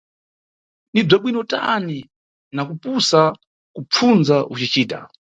[0.93, 1.99] Ni bzabwino tani
[2.55, 3.21] na kupusa
[3.75, 4.99] kupfunza ucicita!